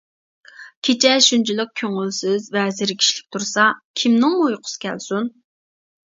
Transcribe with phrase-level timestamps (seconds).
[0.87, 3.65] كېچە شۇنچىلىك كۆڭۈلسىز ۋە زېرىكىشلىك تۇرسا
[4.01, 5.29] كىمنىڭمۇ ئۇيقۇسى كەلسۇن.